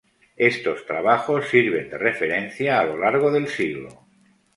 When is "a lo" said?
2.79-2.97